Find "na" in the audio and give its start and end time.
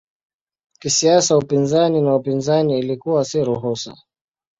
2.01-2.15